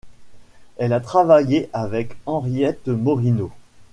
Elle 0.77 0.93
a 0.93 0.99
travaillé 0.99 1.69
avec 1.73 2.17
Henriette 2.25 2.87
Morineau. 2.87 3.51